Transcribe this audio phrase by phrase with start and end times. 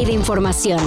[0.00, 0.80] de información.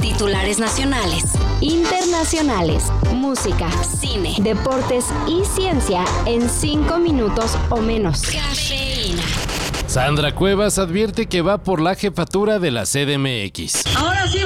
[0.00, 1.24] Titulares nacionales,
[1.60, 8.22] internacionales, música, cine, deportes y ciencia en 5 minutos o menos.
[8.22, 9.24] Cafeína.
[9.88, 13.84] Sandra Cuevas advierte que va por la jefatura de la CDMX.
[13.96, 14.38] Ahora sí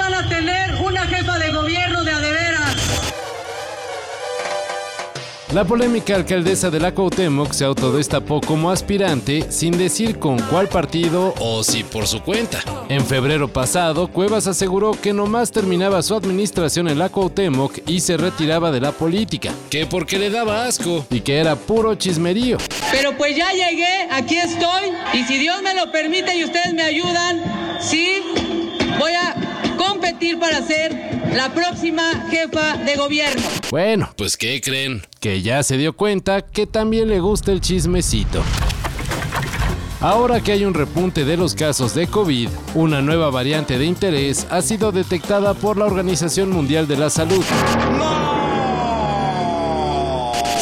[5.53, 11.35] La polémica alcaldesa de la Cuauhtémoc se autodestapó como aspirante sin decir con cuál partido
[11.41, 12.61] o si por su cuenta.
[12.89, 18.17] En febrero pasado, Cuevas aseguró que nomás terminaba su administración en la Cuauhtémoc y se
[18.17, 22.59] retiraba de la política, que porque le daba asco y que era puro chismerío.
[22.93, 26.83] Pero pues ya llegué, aquí estoy, y si Dios me lo permite y ustedes me
[26.83, 27.43] ayudan,
[27.81, 28.23] sí,
[29.01, 29.40] voy a
[30.21, 33.43] competir para ser la próxima jefa de gobierno.
[33.71, 35.03] Bueno, pues ¿qué creen?
[35.19, 38.43] Que ya se dio cuenta que también le gusta el chismecito.
[40.01, 44.47] Ahora que hay un repunte de los casos de COVID, una nueva variante de interés
[44.51, 47.45] ha sido detectada por la Organización Mundial de la Salud.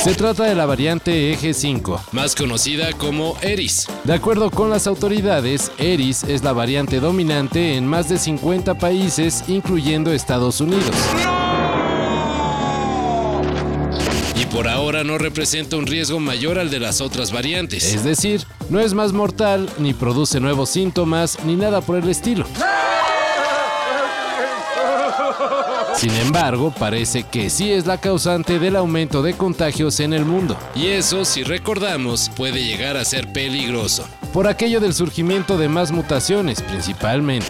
[0.03, 3.89] Se trata de la variante Eje 5, más conocida como Eris.
[4.05, 9.45] De acuerdo con las autoridades, Eris es la variante dominante en más de 50 países,
[9.49, 10.95] incluyendo Estados Unidos.
[14.41, 17.93] Y por ahora no representa un riesgo mayor al de las otras variantes.
[17.93, 22.47] Es decir, no es más mortal, ni produce nuevos síntomas, ni nada por el estilo.
[25.95, 30.57] Sin embargo, parece que sí es la causante del aumento de contagios en el mundo.
[30.75, 34.07] Y eso, si recordamos, puede llegar a ser peligroso.
[34.33, 37.49] Por aquello del surgimiento de más mutaciones, principalmente.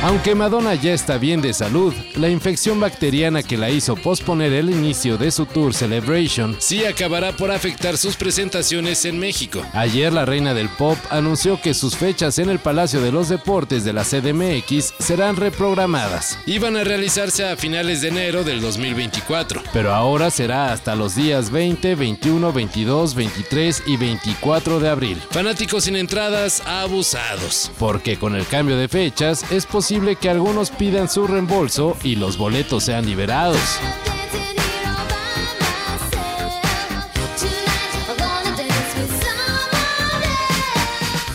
[0.00, 4.70] Aunque Madonna ya está bien de salud, la infección bacteriana que la hizo posponer el
[4.70, 9.60] inicio de su tour Celebration sí acabará por afectar sus presentaciones en México.
[9.72, 13.84] Ayer la reina del pop anunció que sus fechas en el Palacio de los Deportes
[13.84, 16.38] de la CDMX serán reprogramadas.
[16.46, 21.50] Iban a realizarse a finales de enero del 2024, pero ahora será hasta los días
[21.50, 25.20] 20, 21, 22, 23 y 24 de abril.
[25.32, 29.87] Fanáticos sin entradas abusados, porque con el cambio de fechas es posible
[30.20, 33.58] que algunos pidan su reembolso y los boletos sean liberados.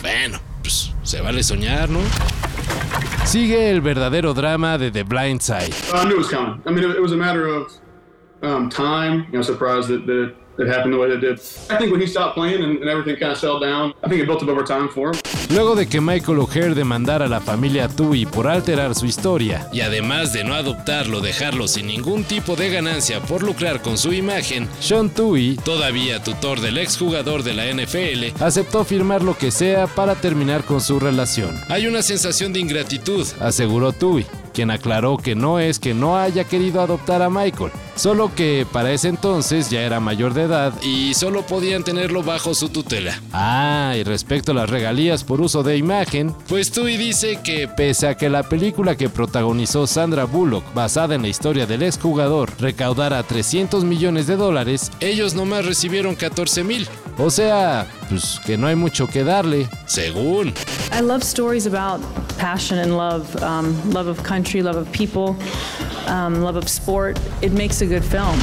[0.00, 1.98] Bueno, pues se vale soñar, ¿no?
[3.24, 5.74] Sigue el verdadero drama de The Blind Side.
[5.92, 6.62] Uh, I knew it was coming.
[6.64, 7.72] I mean, it was a matter of
[8.42, 9.26] um, time.
[9.32, 11.38] You know, surprised that, that it, happened the way it did.
[11.70, 14.20] I think when he stopped playing and, and everything kind of settled down, I think
[14.20, 15.20] it built up over time for him.
[15.50, 19.82] Luego de que Michael O'Hare demandara a la familia Tui por alterar su historia, y
[19.82, 24.68] además de no adoptarlo, dejarlo sin ningún tipo de ganancia por lucrar con su imagen,
[24.80, 30.14] Sean Tui, todavía tutor del exjugador de la NFL, aceptó firmar lo que sea para
[30.14, 31.54] terminar con su relación.
[31.68, 36.44] Hay una sensación de ingratitud, aseguró Tui quien aclaró que no es que no haya
[36.44, 41.14] querido adoptar a Michael, solo que para ese entonces ya era mayor de edad y
[41.14, 43.20] solo podían tenerlo bajo su tutela.
[43.32, 48.08] Ah, y respecto a las regalías por uso de imagen, pues Tui dice que pese
[48.08, 53.22] a que la película que protagonizó Sandra Bullock, basada en la historia del exjugador, recaudara
[53.22, 56.88] 300 millones de dólares, ellos nomás recibieron 14 mil.
[57.18, 60.48] O sea, pues que no hay mucho que darle, según.
[60.92, 62.00] I love stories about
[62.38, 65.36] passion and love, um, love of country, love of people,
[66.06, 67.18] um, love of sport.
[67.42, 68.38] It makes a good film.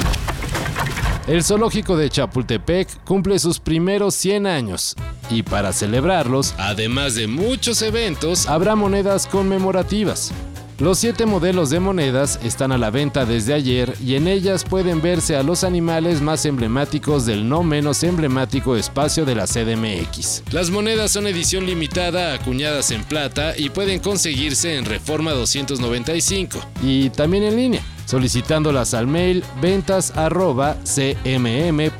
[1.27, 4.95] El zoológico de Chapultepec cumple sus primeros 100 años
[5.29, 10.31] y para celebrarlos, además de muchos eventos, habrá monedas conmemorativas.
[10.81, 14.99] Los siete modelos de monedas están a la venta desde ayer y en ellas pueden
[14.99, 20.41] verse a los animales más emblemáticos del no menos emblemático espacio de la CDMX.
[20.51, 27.11] Las monedas son edición limitada, acuñadas en plata y pueden conseguirse en Reforma 295 y
[27.11, 31.91] también en línea solicitándolas al mail ventas arroba cmm.gov.mx.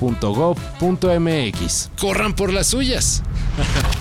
[2.00, 3.22] ¡Corran por las suyas!